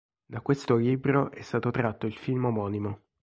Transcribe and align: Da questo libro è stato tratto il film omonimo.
Da 0.25 0.41
questo 0.41 0.77
libro 0.77 1.29
è 1.29 1.41
stato 1.43 1.69
tratto 1.69 2.07
il 2.07 2.15
film 2.17 2.45
omonimo. 2.45 3.03